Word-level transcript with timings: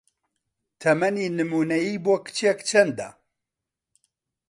تەمەنی 0.81 1.27
نموونەیی 1.37 2.01
بۆ 2.03 2.15
کچێک 2.25 2.59
چەندە؟ 2.69 3.09